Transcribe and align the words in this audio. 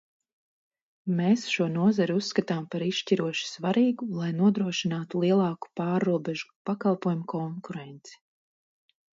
Mēs 1.17 1.41
šo 1.55 1.67
nozari 1.73 2.15
uzskatām 2.21 2.65
par 2.75 2.85
izšķiroši 2.87 3.45
svarīgu, 3.51 4.09
lai 4.21 4.31
nodrošinātu 4.39 5.23
lielāku 5.27 5.71
pārrobežu 5.83 6.51
pakalpojumu 6.71 7.31
konkurenci. 7.37 8.19